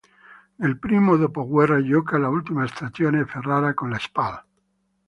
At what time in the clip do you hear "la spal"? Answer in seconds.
3.91-4.43